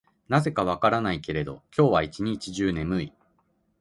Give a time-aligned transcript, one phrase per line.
[0.29, 3.13] なぜか分からないけど、今日は一日中眠い。